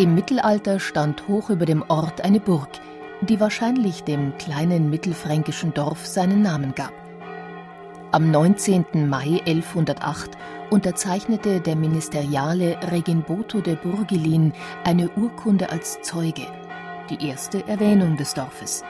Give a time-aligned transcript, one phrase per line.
[0.00, 2.70] Im Mittelalter stand hoch über dem Ort eine Burg,
[3.20, 6.94] die wahrscheinlich dem kleinen mittelfränkischen Dorf seinen Namen gab.
[8.10, 9.10] Am 19.
[9.10, 10.38] Mai 1108
[10.70, 14.54] unterzeichnete der Ministeriale Reginboto de Burgelin
[14.84, 16.46] eine Urkunde als Zeuge,
[17.10, 18.82] die erste Erwähnung des Dorfes.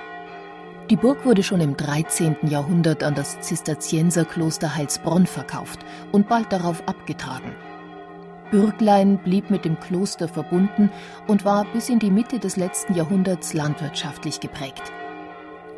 [0.91, 2.37] Die Burg wurde schon im 13.
[2.43, 5.81] Jahrhundert an das Zisterzienserkloster Heilsbronn verkauft
[6.13, 7.53] und bald darauf abgetragen–
[8.51, 10.91] Bürglein blieb mit dem Kloster verbunden
[11.27, 14.93] und war bis in die Mitte des letzten Jahrhunderts landwirtschaftlich geprägt.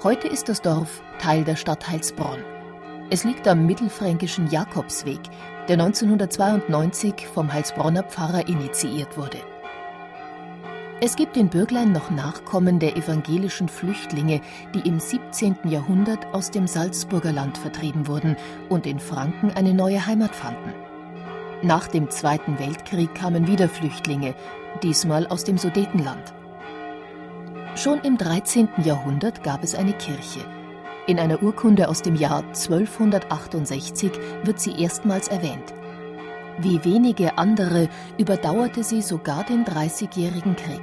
[0.02, 2.42] Heute ist das Dorf Teil der Stadt Heilsbronn.
[3.10, 5.20] Es liegt am mittelfränkischen Jakobsweg,
[5.68, 9.38] der 1992 vom Heilsbronner Pfarrer initiiert wurde.
[11.00, 14.40] Es gibt in Bürglein noch Nachkommen der evangelischen Flüchtlinge,
[14.74, 15.56] die im 17.
[15.64, 18.36] Jahrhundert aus dem Salzburger Land vertrieben wurden
[18.68, 20.72] und in Franken eine neue Heimat fanden.
[21.64, 24.34] Nach dem Zweiten Weltkrieg kamen wieder Flüchtlinge,
[24.82, 26.34] diesmal aus dem Sudetenland.
[27.76, 28.68] Schon im 13.
[28.84, 30.40] Jahrhundert gab es eine Kirche.
[31.06, 34.10] In einer Urkunde aus dem Jahr 1268
[34.42, 35.72] wird sie erstmals erwähnt.
[36.58, 40.82] Wie wenige andere überdauerte sie sogar den Dreißigjährigen Krieg.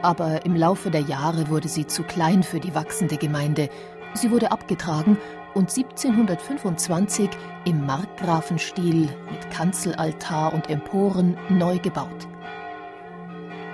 [0.00, 3.68] Aber im Laufe der Jahre wurde sie zu klein für die wachsende Gemeinde.
[4.14, 5.18] Sie wurde abgetragen
[5.54, 7.30] und 1725
[7.64, 12.28] im Markgrafenstil mit Kanzelaltar und Emporen neu gebaut.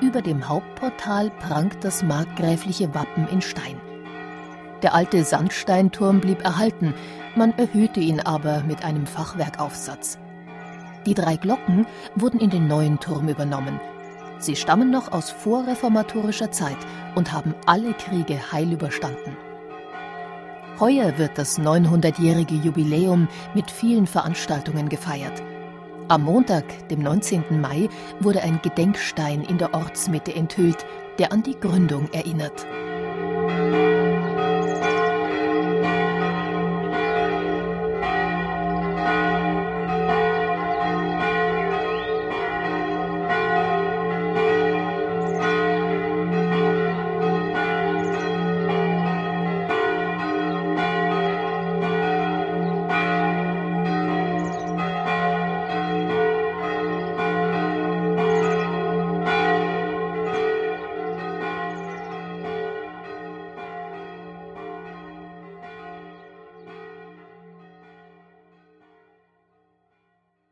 [0.00, 3.80] Über dem Hauptportal prangt das markgräfliche Wappen in Stein.
[4.82, 6.94] Der alte Sandsteinturm blieb erhalten,
[7.36, 10.18] man erhöhte ihn aber mit einem Fachwerkaufsatz.
[11.06, 13.78] Die drei Glocken wurden in den neuen Turm übernommen.
[14.38, 16.78] Sie stammen noch aus vorreformatorischer Zeit
[17.14, 19.36] und haben alle Kriege heil überstanden.
[20.80, 25.42] Heuer wird das 900-jährige Jubiläum mit vielen Veranstaltungen gefeiert.
[26.08, 27.60] Am Montag, dem 19.
[27.60, 30.86] Mai, wurde ein Gedenkstein in der Ortsmitte enthüllt,
[31.18, 32.66] der an die Gründung erinnert.